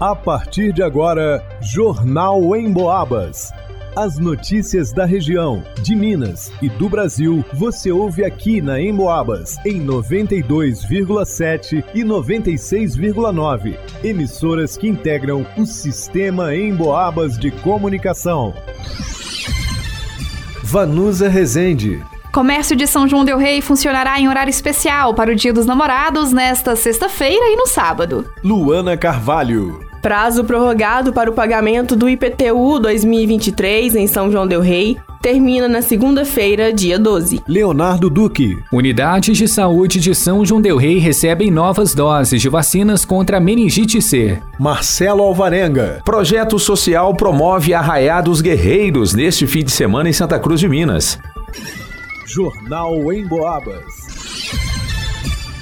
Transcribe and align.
A 0.00 0.16
partir 0.16 0.72
de 0.72 0.82
agora, 0.82 1.46
Jornal 1.60 2.56
em 2.56 2.72
Boabas. 2.72 3.52
As 3.94 4.18
notícias 4.18 4.94
da 4.94 5.04
região, 5.04 5.62
de 5.82 5.94
Minas 5.94 6.50
e 6.62 6.70
do 6.70 6.88
Brasil, 6.88 7.44
você 7.52 7.92
ouve 7.92 8.24
aqui 8.24 8.62
na 8.62 8.80
Emboabas, 8.80 9.58
em 9.62 9.78
92,7 9.84 11.84
e 11.94 12.02
96,9. 12.02 13.76
Emissoras 14.02 14.78
que 14.78 14.88
integram 14.88 15.46
o 15.58 15.66
sistema 15.66 16.56
Emboabas 16.56 17.38
de 17.38 17.50
comunicação. 17.50 18.54
Vanusa 20.62 21.28
Rezende. 21.28 22.02
Comércio 22.32 22.74
de 22.74 22.86
São 22.86 23.06
João 23.06 23.22
Del 23.22 23.36
Rei 23.36 23.60
funcionará 23.60 24.18
em 24.18 24.30
horário 24.30 24.50
especial 24.50 25.12
para 25.12 25.30
o 25.30 25.34
Dia 25.34 25.52
dos 25.52 25.66
Namorados 25.66 26.32
nesta 26.32 26.74
sexta-feira 26.74 27.50
e 27.50 27.56
no 27.56 27.66
sábado. 27.66 28.24
Luana 28.42 28.96
Carvalho. 28.96 29.89
Prazo 30.00 30.44
prorrogado 30.44 31.12
para 31.12 31.30
o 31.30 31.34
pagamento 31.34 31.94
do 31.94 32.08
IPTU 32.08 32.78
2023 32.80 33.96
em 33.96 34.06
São 34.06 34.30
João 34.30 34.46
Del 34.46 34.60
Rei 34.60 34.96
termina 35.20 35.68
na 35.68 35.82
segunda-feira, 35.82 36.72
dia 36.72 36.98
12. 36.98 37.42
Leonardo 37.46 38.08
Duque. 38.08 38.58
Unidades 38.72 39.36
de 39.36 39.46
saúde 39.46 40.00
de 40.00 40.14
São 40.14 40.44
João 40.46 40.62
Del 40.62 40.78
Rei 40.78 40.98
recebem 40.98 41.50
novas 41.50 41.94
doses 41.94 42.40
de 42.40 42.48
vacinas 42.48 43.04
contra 43.04 43.36
a 43.36 43.40
meningite 43.40 44.00
C. 44.00 44.40
Marcelo 44.58 45.22
Alvarenga. 45.22 46.00
Projeto 46.04 46.58
social 46.58 47.14
promove 47.14 47.74
Arraiá 47.74 48.22
dos 48.22 48.40
Guerreiros 48.40 49.12
neste 49.12 49.46
fim 49.46 49.62
de 49.62 49.70
semana 49.70 50.08
em 50.08 50.12
Santa 50.14 50.38
Cruz 50.38 50.58
de 50.58 50.68
Minas. 50.68 51.18
Jornal 52.26 53.12
em 53.12 53.26
Boabas. 53.26 54.09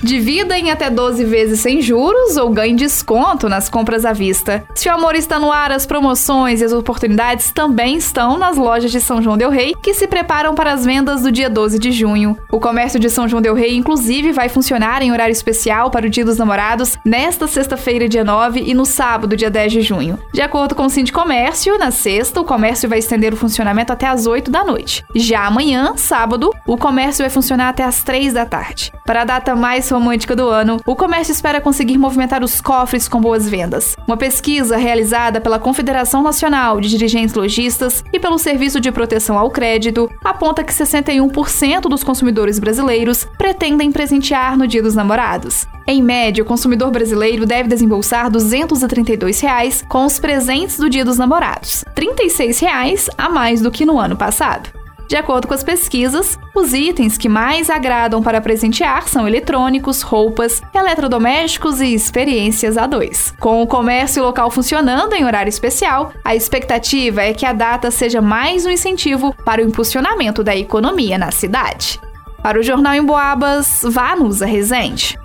Divida 0.03 0.57
em 0.59 0.71
até 0.71 0.89
12 0.91 1.25
vezes 1.25 1.61
sem 1.61 1.83
juros 1.83 2.37
ou 2.37 2.51
ganhe 2.51 2.75
desconto 2.75 3.49
nas 3.49 3.69
compras 3.69 4.05
à 4.05 4.13
vista. 4.13 4.65
Se 4.75 4.89
o 4.89 4.93
amor 4.93 5.15
está 5.15 5.39
no 5.39 5.51
ar, 5.51 5.73
as 5.73 5.87
promoções 5.87 6.61
e 6.61 6.65
as 6.65 6.73
oportunidades 6.73 7.51
também 7.51 7.97
estão 7.97 8.39
nas 8.39 8.57
lojas 8.57 8.91
de 8.91 9.01
São 9.01 9.21
João 9.21 9.37
Del 9.37 9.51
Rei, 9.51 9.75
que 9.83 9.95
se 9.95 10.07
preparam 10.07 10.55
para 10.55 10.73
as 10.73 10.85
vendas 10.85 11.23
do 11.23 11.33
dia 11.33 11.51
12 11.51 11.79
de 11.79 11.91
junho. 11.91 12.37
O 12.51 12.61
comércio 12.61 13.01
de 13.01 13.11
São 13.11 13.29
João 13.29 13.43
Del 13.43 13.55
Rei, 13.55 13.75
inclusive, 13.75 14.33
vai 14.33 14.49
funcionar 14.49 15.03
em 15.03 15.11
horário 15.11 15.33
especial 15.33 15.91
para 15.91 16.07
o 16.07 16.11
Dia 16.11 16.25
dos 16.25 16.39
Namorados 16.39 16.97
nesta 17.05 17.47
sexta-feira, 17.47 18.09
dia 18.09 18.25
9, 18.25 18.61
e 18.61 18.75
no 18.75 18.85
sábado, 18.85 19.37
dia 19.37 19.51
10 19.51 19.73
de 19.73 19.81
junho. 19.83 20.19
De 20.33 20.41
acordo 20.41 20.75
com 20.75 20.85
o 20.85 20.91
Sindicomércio, 20.91 21.79
na 21.79 21.91
sexta, 21.91 22.41
o 22.41 22.45
comércio 22.45 22.89
vai 22.89 22.99
estender 22.99 23.33
o 23.33 23.37
funcionamento 23.37 23.93
até 23.93 24.07
as 24.07 24.27
8 24.27 24.51
da 24.51 24.65
noite. 24.65 25.05
Já 25.15 25.47
amanhã, 25.47 25.95
sábado, 25.97 26.53
o 26.67 26.77
comércio 26.77 27.23
vai 27.23 27.31
funcionar 27.31 27.69
até 27.69 27.83
as 27.83 28.03
3 28.03 28.33
da 28.33 28.47
tarde. 28.47 28.93
Para 29.05 29.23
a 29.23 29.25
data 29.25 29.57
mais 29.57 29.88
romântica 29.95 30.35
do 30.35 30.49
ano, 30.49 30.79
o 30.87 30.97
comércio 30.97 31.33
espera 31.33 31.61
conseguir 31.61 31.99
movimentar 31.99 32.43
os 32.43 32.61
cofres 32.61 33.09
com 33.09 33.21
boas 33.21 33.49
vendas. 33.49 33.97
Uma 34.07 34.17
pesquisa 34.17 34.77
realizada 34.77 35.41
pela 35.41 35.59
Confederação 35.59 36.23
Nacional 36.23 36.81
de 36.81 36.89
Dirigentes 36.89 37.35
Logistas 37.35 38.05
e 38.13 38.19
pelo 38.19 38.39
Serviço 38.39 38.81
de 38.81 38.93
Proteção 38.93 39.39
ao 39.39 39.51
Crédito 39.51 40.11
aponta 40.25 40.65
que 40.65 40.73
61% 40.73 41.83
dos 41.83 42.05
consumidores 42.05 42.59
brasileiros 42.59 43.27
pretendem 43.37 43.93
presentear 43.93 44.57
no 44.57 44.67
Dia 44.67 44.83
dos 44.83 44.95
Namorados. 44.95 45.67
Em 45.87 46.03
média, 46.03 46.43
o 46.43 46.47
consumidor 46.47 46.91
brasileiro 46.91 47.47
deve 47.47 47.69
desembolsar 47.69 48.31
232 48.31 49.41
reais 49.41 49.83
com 49.89 50.05
os 50.05 50.19
presentes 50.19 50.77
do 50.77 50.91
Dia 50.91 51.05
dos 51.05 51.17
Namorados, 51.17 51.85
36 51.95 52.59
reais 52.61 53.09
a 53.17 53.29
mais 53.31 53.63
do 53.63 53.71
que 53.71 53.87
no 53.87 53.99
ano 53.99 54.15
passado. 54.15 54.78
De 55.09 55.17
acordo 55.17 55.49
com 55.49 55.55
as 55.55 55.65
pesquisas, 55.65 56.39
os 56.55 56.75
itens 56.75 57.17
que 57.17 57.31
mais 57.31 57.71
agradam 57.71 58.23
para 58.23 58.43
presentear 58.43 59.09
são 59.09 59.27
eletrônicos, 59.27 60.03
roupas, 60.03 60.61
eletrodomésticos 60.75 61.81
e 61.81 61.95
experiências 61.95 62.77
a 62.77 62.87
dois. 62.87 63.33
Com 63.41 63.63
o 63.63 63.67
comércio 63.67 64.23
local 64.23 64.51
funcionando 64.51 65.15
em 65.15 65.25
horário 65.25 65.49
especial, 65.49 66.13
a 66.23 66.37
expectativa 66.37 67.23
é 67.23 67.33
que 67.33 67.47
a 67.47 67.55
data 67.55 67.91
seja 67.91 68.21
mais 68.21 68.67
um 68.67 68.71
incentivo 68.71 69.35
para 69.47 69.63
o 69.63 69.65
impulsionamento 69.65 70.45
da 70.45 70.55
economia 70.55 71.17
na 71.17 71.31
cidade. 71.31 71.99
Para 72.43 72.61
o 72.61 72.63
Jornal 72.63 72.93
em 72.93 73.03
Boabas, 73.03 73.81
Vanusa 73.85 74.45
Rezende. 74.45 75.19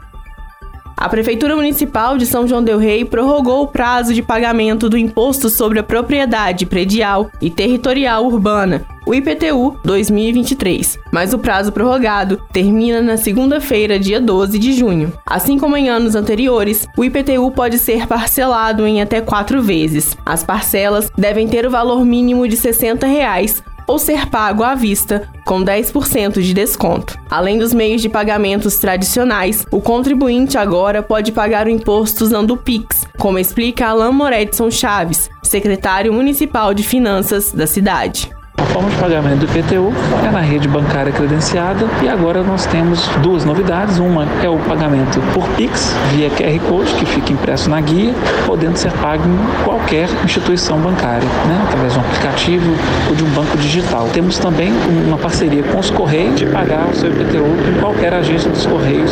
A 0.96 1.10
Prefeitura 1.10 1.58
Municipal 1.58 2.18
de 2.18 2.26
São 2.26 2.48
João 2.48 2.64
Del 2.64 2.78
Rei 2.78 3.04
prorrogou 3.04 3.64
o 3.64 3.68
prazo 3.68 4.14
de 4.14 4.24
pagamento 4.24 4.88
do 4.88 4.98
Imposto 4.98 5.50
sobre 5.50 5.78
a 5.78 5.84
Propriedade 5.84 6.66
Predial 6.66 7.30
e 7.42 7.50
Territorial 7.50 8.26
Urbana, 8.26 8.86
o 9.06 9.14
IPTU 9.14 9.78
2023, 9.84 11.00
mas 11.12 11.34
o 11.34 11.40
prazo 11.40 11.72
prorrogado 11.72 12.40
termina 12.52 13.02
na 13.02 13.18
segunda-feira, 13.18 14.00
dia 14.00 14.20
12 14.20 14.58
de 14.58 14.74
junho. 14.74 15.14
Assim 15.26 15.58
como 15.58 15.78
em 15.78 15.90
anos 15.90 16.16
anteriores, 16.16 16.88
o 16.98 17.04
IPTU 17.04 17.52
pode 17.52 17.78
ser 17.78 18.08
parcelado 18.08 18.86
em 18.86 19.02
até 19.02 19.22
quatro 19.22 19.62
vezes. 19.62 20.18
As 20.26 20.44
parcelas 20.44 21.12
devem 21.18 21.48
ter 21.48 21.66
o 21.66 21.72
valor 21.72 22.06
mínimo 22.06 22.48
de 22.48 22.56
60 22.56 23.06
reais 23.08 23.64
ou 23.88 24.00
ser 24.00 24.28
pago 24.28 24.64
à 24.64 24.76
vista, 24.76 25.30
com 25.46 25.64
10% 25.64 26.42
de 26.42 26.54
desconto. 26.54 27.18
Além 27.30 27.58
dos 27.58 27.74
meios 27.74 28.02
de 28.02 28.10
pagamentos 28.10 28.78
tradicionais, 28.78 29.66
o 29.72 29.82
contribuinte 29.82 30.58
agora 30.58 31.04
pode 31.04 31.32
pagar 31.32 31.68
o 31.68 31.70
imposto 31.70 32.24
usando 32.24 32.52
o 32.52 32.58
Pix, 32.58 33.06
como 33.18 33.40
explica 33.40 33.88
Alain 33.88 34.14
Moretson 34.14 34.72
Chaves, 34.72 35.30
secretário 35.44 36.14
municipal 36.14 36.74
de 36.74 36.84
finanças 36.84 37.52
da 37.52 37.68
cidade. 37.68 38.32
A 38.64 38.66
forma 38.68 38.90
de 38.90 38.96
pagamento 38.96 39.40
do 39.40 39.46
IPTU 39.46 39.94
é 40.26 40.32
na 40.32 40.40
rede 40.40 40.70
bancária 40.70 41.12
credenciada 41.12 41.86
e 42.02 42.08
agora 42.08 42.42
nós 42.42 42.66
temos 42.66 43.06
duas 43.22 43.44
novidades. 43.44 44.00
Uma 44.00 44.26
é 44.42 44.48
o 44.48 44.58
pagamento 44.58 45.20
por 45.34 45.46
Pix 45.50 45.94
via 46.14 46.30
QR 46.30 46.58
Code, 46.70 46.94
que 46.94 47.06
fica 47.06 47.34
impresso 47.34 47.70
na 47.70 47.82
guia, 47.82 48.14
podendo 48.46 48.78
ser 48.78 48.94
pago 48.94 49.26
em 49.28 49.66
qualquer 49.66 50.08
instituição 50.24 50.80
bancária, 50.80 51.28
né? 51.46 51.62
através 51.68 51.92
de 51.92 52.00
um 52.00 52.02
aplicativo 52.04 52.72
ou 53.10 53.16
de 53.16 53.24
um 53.26 53.30
banco 53.32 53.58
digital. 53.58 54.08
Temos 54.14 54.40
também 54.40 54.72
uma 55.06 55.18
parceria 55.18 55.64
com 55.64 55.80
os 55.80 55.90
Correios 55.90 56.40
de 56.40 56.46
pagar 56.46 56.88
o 56.88 56.96
seu 56.96 57.10
IPTU 57.10 57.46
em 57.70 57.82
qualquer 57.82 58.14
agência 58.14 58.50
dos 58.50 58.66
Correios 58.66 59.12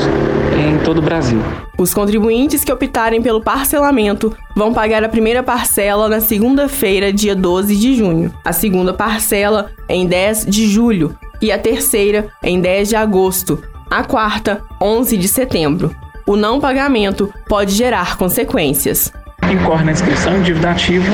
em 0.57 0.77
todo 0.77 0.99
o 0.99 1.01
Brasil. 1.01 1.41
Os 1.77 1.93
contribuintes 1.93 2.63
que 2.63 2.71
optarem 2.71 3.21
pelo 3.21 3.41
parcelamento 3.41 4.33
vão 4.55 4.73
pagar 4.73 5.03
a 5.03 5.09
primeira 5.09 5.41
parcela 5.41 6.07
na 6.09 6.19
segunda-feira, 6.19 7.11
dia 7.11 7.35
12 7.35 7.75
de 7.75 7.95
junho, 7.95 8.33
a 8.43 8.53
segunda 8.53 8.93
parcela 8.93 9.71
em 9.87 10.05
10 10.07 10.45
de 10.45 10.67
julho 10.67 11.17
e 11.41 11.51
a 11.51 11.57
terceira 11.57 12.29
em 12.43 12.59
10 12.59 12.89
de 12.89 12.95
agosto, 12.95 13.61
a 13.89 14.03
quarta, 14.03 14.61
11 14.81 15.17
de 15.17 15.27
setembro. 15.27 15.95
O 16.25 16.35
não 16.35 16.59
pagamento 16.59 17.33
pode 17.47 17.73
gerar 17.73 18.17
consequências 18.17 19.11
incorre 19.53 19.83
na 19.83 19.91
inscrição 19.91 20.37
em 20.37 20.41
dívida 20.41 20.71
ativa, 20.71 21.11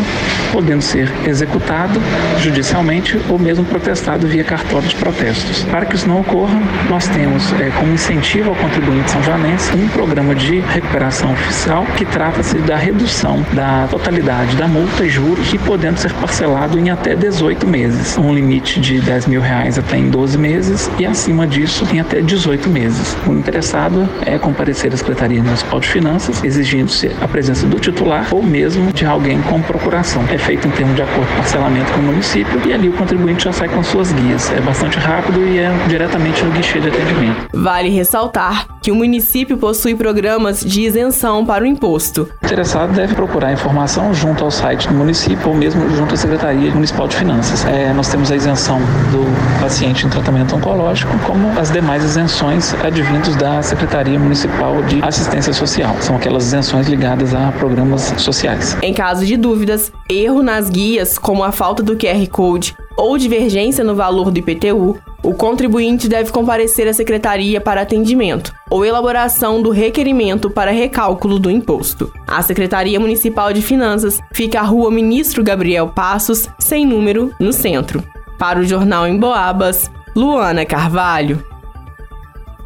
podendo 0.51 0.81
ser 0.81 1.11
executado 1.25 1.99
judicialmente 2.39 3.19
ou 3.29 3.39
mesmo 3.39 3.65
protestado 3.65 4.27
via 4.27 4.43
cartório 4.43 4.87
de 4.87 4.95
protestos. 4.95 5.63
Para 5.63 5.85
que 5.85 5.95
isso 5.95 6.07
não 6.07 6.21
ocorra, 6.21 6.59
nós 6.89 7.07
temos 7.07 7.51
é, 7.53 7.69
como 7.71 7.93
incentivo 7.93 8.49
ao 8.49 8.55
contribuinte 8.55 9.11
são 9.11 9.21
janense 9.23 9.75
um 9.75 9.87
programa 9.89 10.35
de 10.35 10.59
recuperação 10.59 11.35
fiscal 11.35 11.85
que 11.95 12.05
trata-se 12.05 12.57
da 12.59 12.75
redução 12.75 13.45
da 13.53 13.87
totalidade 13.89 14.55
da 14.55 14.67
multa 14.67 15.03
e 15.03 15.09
juros 15.09 15.53
e 15.53 15.57
podendo 15.57 15.97
ser 15.97 16.13
parcelado 16.13 16.79
em 16.79 16.89
até 16.89 17.15
18 17.15 17.67
meses. 17.67 18.17
Um 18.17 18.33
limite 18.33 18.79
de 18.79 18.99
10 19.01 19.27
mil 19.27 19.41
reais 19.41 19.77
até 19.77 19.97
em 19.97 20.09
12 20.09 20.37
meses 20.37 20.89
e 20.99 21.05
acima 21.05 21.47
disso 21.47 21.87
em 21.91 21.99
até 21.99 22.21
18 22.21 22.69
meses. 22.69 23.17
O 23.25 23.33
interessado 23.33 24.07
é 24.25 24.37
comparecer 24.37 24.93
à 24.93 24.97
Secretaria 24.97 25.41
Municipal 25.41 25.79
de 25.79 25.87
Finanças, 25.87 26.43
exigindo-se 26.43 27.11
a 27.21 27.27
presença 27.27 27.65
do 27.65 27.79
titular 27.79 28.26
ou 28.31 28.43
mesmo 28.43 28.91
de 28.91 29.05
alguém 29.05 29.41
com 29.43 29.61
procuração. 29.61 30.23
É 30.31 30.37
feito 30.37 30.67
em 30.67 30.71
termos 30.71 30.95
de 30.95 31.01
acordo 31.01 31.27
com 31.27 31.35
parcelamento 31.37 31.91
com 31.93 31.99
o 31.99 32.03
município 32.03 32.61
e 32.67 32.73
ali 32.73 32.89
o 32.89 32.93
contribuinte 32.93 33.45
já 33.45 33.51
sai 33.51 33.69
com 33.69 33.83
suas 33.83 34.11
guias. 34.11 34.51
É 34.51 34.61
bastante 34.61 34.97
rápido 34.97 35.43
e 35.47 35.59
é 35.59 35.71
diretamente 35.87 36.43
no 36.43 36.51
guichê 36.51 36.79
de 36.79 36.89
atendimento. 36.89 37.47
Vale 37.53 37.89
ressaltar 37.89 38.67
que 38.87 38.91
o 38.91 38.95
município 38.95 39.57
possui 39.57 39.95
programas 39.95 40.63
de 40.63 40.83
isenção 40.83 41.45
para 41.45 41.65
o 41.65 41.67
imposto. 41.67 42.29
O 42.41 42.45
interessado 42.45 42.93
deve 42.93 43.13
procurar 43.13 43.51
informação 43.51 44.13
junto 44.13 44.45
ao 44.45 44.49
site 44.49 44.87
do 44.87 44.93
município 44.93 45.49
ou 45.49 45.53
mesmo 45.53 45.89
junto 45.89 46.13
à 46.13 46.17
Secretaria 46.17 46.71
Municipal 46.71 47.05
de 47.05 47.17
Finanças. 47.17 47.65
É, 47.65 47.91
nós 47.91 48.07
temos 48.07 48.31
a 48.31 48.35
isenção 48.37 48.79
do 49.11 49.59
paciente 49.59 50.05
em 50.05 50.09
tratamento 50.09 50.55
oncológico, 50.55 51.11
como 51.25 51.49
as 51.59 51.69
demais 51.69 52.01
isenções 52.01 52.73
advindos 52.75 53.35
da 53.35 53.61
Secretaria 53.61 54.17
Municipal 54.17 54.81
de 54.83 55.03
Assistência 55.03 55.51
Social. 55.51 55.93
São 55.99 56.15
aquelas 56.15 56.45
isenções 56.45 56.87
ligadas 56.87 57.35
a 57.35 57.51
programas 57.59 58.13
sociais. 58.15 58.77
Em 58.81 58.93
caso 58.93 59.25
de 59.25 59.35
dúvidas, 59.35 59.91
erro 60.09 60.41
nas 60.41 60.69
guias, 60.69 61.17
como 61.17 61.43
a 61.43 61.51
falta 61.51 61.83
do 61.83 61.97
QR 61.97 62.25
Code 62.31 62.73
ou 62.95 63.17
divergência 63.17 63.83
no 63.83 63.95
valor 63.95 64.31
do 64.31 64.39
IPTU, 64.39 64.97
o 65.27 65.33
contribuinte 65.33 66.07
deve 66.07 66.31
comparecer 66.31 66.87
à 66.87 66.93
secretaria 66.93 67.59
para 67.59 67.81
atendimento 67.81 68.53
ou 68.69 68.85
elaboração 68.85 69.61
do 69.61 69.71
requerimento 69.71 70.49
para 70.49 70.71
recálculo 70.71 71.37
do 71.37 71.51
imposto. 71.51 72.13
A 72.25 72.41
Secretaria 72.41 72.97
Municipal 72.97 73.51
de 73.51 73.61
Finanças 73.61 74.21
fica 74.31 74.61
à 74.61 74.63
Rua 74.63 74.89
Ministro 74.89 75.43
Gabriel 75.43 75.89
Passos, 75.89 76.47
sem 76.57 76.85
número, 76.85 77.33
no 77.41 77.51
centro. 77.51 78.01
Para 78.39 78.59
o 78.59 78.63
Jornal 78.63 79.05
em 79.05 79.19
Boabas, 79.19 79.91
Luana 80.15 80.65
Carvalho. 80.65 81.43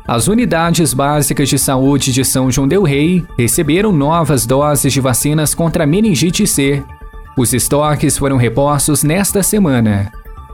As 0.08 0.28
unidades 0.28 0.94
básicas 0.94 1.50
de 1.50 1.58
saúde 1.58 2.14
de 2.14 2.24
São 2.24 2.52
João 2.52 2.68
del 2.68 2.84
Rei 2.84 3.26
receberam 3.40 3.92
novas 3.92 4.46
doses 4.46 4.94
de 4.94 5.02
vacinas 5.02 5.56
contra 5.56 5.88
meningite 5.88 6.46
C. 6.46 6.84
Os 7.36 7.54
estoques 7.54 8.20
foram 8.20 8.38
repostos 8.38 9.02
nesta 9.04 9.42
semana. 9.42 10.12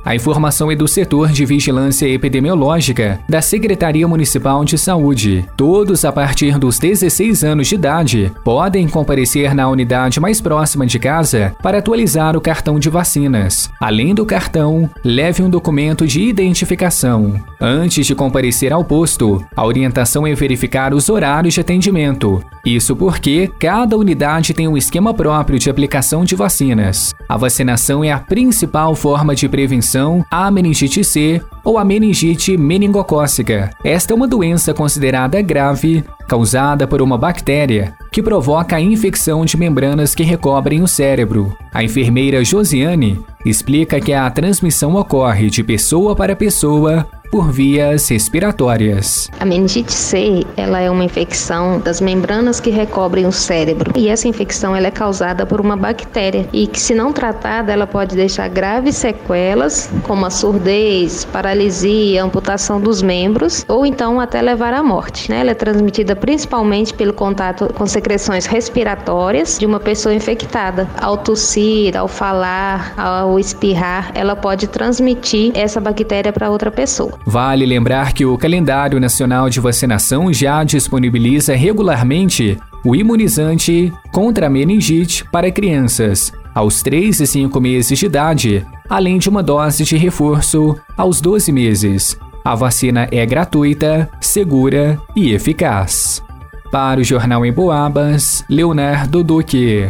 A 0.07 0.15
informação 0.15 0.71
é 0.71 0.75
do 0.75 0.88
setor 0.88 1.33
de 1.33 1.45
vigilância 1.45 2.07
epidemiológica 2.07 3.19
da 3.27 3.42
Secretaria 3.42 4.07
Municipal 4.07 4.63
de 4.63 4.77
Saúde. 4.77 5.45
Todos 5.57 6.06
a 6.06 6.13
partir 6.13 6.57
dos 6.57 6.80
16 6.80 7.44
anos 7.44 7.68
de 7.68 7.75
idade 7.75 8.31
podem 8.42 8.88
comparecer 8.88 9.54
na 9.54 9.68
unidade 9.68 10.21
mais 10.21 10.39
próxima 10.39 10.88
de 10.88 10.98
casa 10.98 11.54
para 11.62 11.80
atualizar 11.80 12.38
o 12.38 12.42
cartão 12.42 12.80
de 12.80 12.89
vacinas. 12.89 13.69
Além 13.81 14.15
do 14.15 14.25
cartão, 14.25 14.89
leve 15.04 15.44
um 15.44 15.50
documento 15.50 16.07
de 16.07 16.21
identificação. 16.21 17.33
Antes 17.59 18.07
de 18.07 18.15
comparecer 18.15 18.71
ao 18.71 18.86
posto, 18.86 19.45
a 19.54 19.65
orientação 19.65 20.25
é 20.25 20.33
verificar 20.33 20.94
os 20.94 21.09
horários 21.09 21.56
de 21.56 21.59
atendimento. 21.59 22.42
Isso 22.65 22.95
porque 22.95 23.51
cada 23.59 23.98
unidade 23.98 24.54
tem 24.54 24.69
um 24.69 24.77
esquema 24.77 25.13
próprio 25.13 25.59
de 25.59 25.69
aplicação 25.69 26.24
de 26.24 26.36
vacinas. 26.36 27.13
A 27.27 27.36
vacinação 27.36 28.06
é 28.06 28.12
a 28.12 28.19
principal 28.19 28.95
forma 28.95 29.36
de 29.36 29.50
prevenção 29.50 29.97
infecção 29.98 30.24
a 30.30 30.52
meningite 30.52 31.04
C 31.04 31.42
ou 31.64 31.78
a 31.78 31.84
meningite 31.84 32.56
meningocócica. 32.56 33.72
Esta 33.84 34.14
é 34.14 34.16
uma 34.16 34.28
doença 34.28 34.74
considerada 34.74 35.42
grave, 35.42 36.04
causada 36.28 36.88
por 36.88 37.02
uma 37.02 37.18
bactéria 37.18 37.94
que 38.12 38.22
provoca 38.22 38.76
a 38.76 38.82
infecção 38.82 39.44
de 39.44 39.58
membranas 39.58 40.14
que 40.16 40.24
recobrem 40.24 40.82
o 40.82 40.88
cérebro. 40.88 41.56
A 41.74 41.84
enfermeira 41.84 42.44
Josiane 42.44 43.20
explica 43.46 44.00
que 44.00 44.14
a 44.14 44.30
transmissão 44.30 44.96
ocorre 44.96 45.50
de 45.50 45.64
pessoa 45.64 46.16
para 46.16 46.36
pessoa 46.36 47.06
por 47.32 47.52
vias 47.52 48.08
respiratórias. 48.10 49.30
A 49.40 49.46
meningite 49.46 49.94
C, 49.94 50.46
ela 50.56 50.80
é 50.80 50.90
uma 50.90 51.04
infecção 51.04 51.80
das 51.80 52.02
membranas 52.02 52.60
que 52.60 52.70
recobrem 52.70 53.26
o 53.26 53.32
cérebro. 53.32 53.92
E 53.96 54.10
essa 54.10 54.28
infecção 54.28 54.76
ela 54.76 54.88
é 54.88 54.92
causada 54.92 55.46
por 55.46 55.60
uma 55.60 55.76
bactéria 55.76 56.48
e 56.54 56.68
que 56.68 56.80
se 56.80 56.94
não 56.94 57.12
tratada, 57.12 57.72
ela 57.72 57.88
pode 57.88 58.16
deixar 58.16 58.48
graves 58.48 58.96
sequelas, 58.96 59.90
como 60.04 60.26
a 60.26 60.30
surdez, 60.30 61.26
paralisia, 61.26 62.24
amputação 62.24 62.80
dos 62.80 63.02
membros 63.02 63.66
ou 63.68 63.86
então 63.86 64.20
até 64.20 64.42
levar 64.42 64.74
à 64.74 64.84
morte. 64.84 65.30
Né? 65.30 65.42
Ela 65.42 65.52
é 65.52 65.56
transmitida 65.56 66.16
principalmente 66.16 66.94
pelo 66.94 67.14
contato 67.14 67.72
com 67.74 67.86
secreções 67.86 68.46
respiratórias 68.46 69.58
de 69.60 69.66
uma 69.66 69.80
pessoa 69.80 70.14
infectada. 70.14 70.88
Ao 71.00 71.18
tossir, 71.18 71.96
ao 71.98 72.08
falar, 72.08 72.94
ao 72.98 73.40
espirrar, 73.40 74.12
ela 74.14 74.36
pode 74.36 74.68
transmitir 74.68 75.52
essa 75.56 75.80
bactéria 75.80 76.32
para 76.32 76.50
outra 76.50 76.72
pessoa. 76.72 77.17
Vale 77.25 77.66
lembrar 77.66 78.14
que 78.14 78.25
o 78.25 78.38
calendário 78.38 79.00
nacional 79.00 79.50
de 79.50 79.60
vacinação 79.60 80.31
já 80.31 80.64
disponibiliza 80.64 81.56
regularmente 81.56 82.58
o 82.86 82.96
imunizante 82.96 83.92
contra 84.12 84.48
a 84.48 84.50
meningite 84.50 85.25
para 85.30 85.52
crianças 85.52 86.31
aos 86.58 86.81
3 86.81 87.19
e 87.19 87.28
5 87.28 87.60
meses 87.60 88.00
de 88.00 88.06
idade, 88.06 88.66
além 88.90 89.19
de 89.19 89.30
uma 89.30 89.44
dose 89.44 89.84
de 89.84 89.96
reforço 89.96 90.75
aos 90.98 91.22
12 91.22 91.52
meses. 91.52 92.18
A 92.44 92.56
vacina 92.56 93.08
é 93.12 93.25
gratuita, 93.25 94.10
segura 94.19 94.98
e 95.16 95.34
eficaz. 95.34 96.24
Para 96.72 97.00
o 97.00 97.04
Jornal 97.04 97.46
em 97.46 97.52
Boabas, 97.52 98.44
Leonardo 98.50 99.24
Duque. 99.24 99.88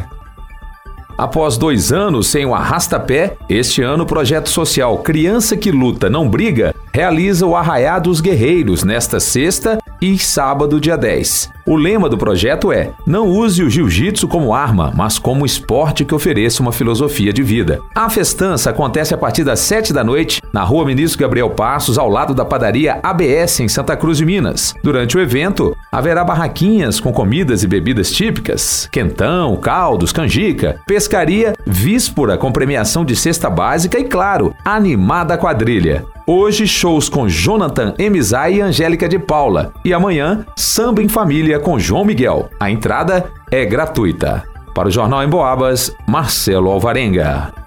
Após 1.18 1.58
dois 1.58 1.92
anos 1.92 2.28
sem 2.28 2.46
o 2.46 2.54
arrastapé, 2.54 3.38
este 3.48 3.82
ano 3.82 4.04
o 4.04 4.08
projeto 4.08 4.50
social 4.50 4.98
Criança 5.00 5.56
que 5.56 5.72
Luta 5.72 6.10
Não 6.10 6.30
Briga 6.30 6.76
realiza 6.98 7.46
o 7.46 7.56
Arraiá 7.56 8.00
dos 8.00 8.20
Guerreiros 8.20 8.84
nesta 8.84 9.20
sexta 9.20 9.78
e 10.02 10.18
sábado, 10.18 10.82
dia 10.82 10.98
10. 10.98 11.57
O 11.68 11.76
lema 11.76 12.08
do 12.08 12.18
projeto 12.18 12.72
é: 12.72 12.94
Não 13.06 13.28
use 13.28 13.62
o 13.62 13.70
jiu-jitsu 13.70 14.26
como 14.26 14.54
arma, 14.54 14.94
mas 14.96 15.20
como 15.20 15.46
esporte 15.46 16.06
que 16.06 16.16
ofereça 16.16 16.62
uma 16.62 16.72
filosofia 16.72 17.34
de 17.34 17.44
vida. 17.44 17.82
A 17.94 18.10
festança 18.10 18.70
acontece 18.70 19.14
a 19.14 19.18
partir 19.18 19.44
das 19.44 19.60
7 19.60 19.92
da 19.92 20.02
noite 20.02 20.42
na 20.54 20.64
rua 20.64 20.86
Ministro 20.86 21.20
Gabriel 21.20 21.50
Passos, 21.50 21.98
ao 21.98 22.08
lado 22.08 22.34
da 22.34 22.46
padaria 22.46 23.02
ABS, 23.04 23.60
em 23.60 23.68
Santa 23.68 23.98
Cruz 23.98 24.18
de 24.18 24.26
Minas. 24.26 24.74
Durante 24.82 25.18
o 25.18 25.20
evento, 25.20 25.76
haverá 25.92 26.24
barraquinhas 26.24 27.02
com 27.02 27.12
comidas 27.12 27.64
e 27.64 27.68
bebidas 27.68 28.12
típicas, 28.12 28.88
quentão, 28.90 29.58
caldos, 29.58 30.14
canjica, 30.14 30.80
pescaria, 30.88 31.54
víspora 31.66 32.38
com 32.38 32.50
premiação 32.50 33.04
de 33.04 33.14
cesta 33.14 33.50
básica 33.50 34.00
e, 34.00 34.06
claro, 34.06 34.56
animada 34.64 35.38
quadrilha. 35.38 36.06
Hoje, 36.30 36.68
shows 36.68 37.08
com 37.08 37.30
Jonathan 37.30 37.94
Emizai 37.98 38.56
e 38.56 38.62
Angélica 38.62 39.08
de 39.08 39.18
Paula. 39.18 39.72
E 39.86 39.94
amanhã, 39.94 40.46
samba 40.58 41.02
em 41.02 41.08
família 41.08 41.57
com 41.60 41.80
João 41.80 42.06
Miguel. 42.06 42.50
A 42.60 42.70
entrada 42.70 43.26
é 43.52 43.66
gratuita. 43.66 44.44
Para 44.74 44.88
o 44.88 44.92
Jornal 44.92 45.24
em 45.24 45.30
Boabas, 45.30 45.92
Marcelo 46.08 46.70
Alvarenga. 46.70 47.67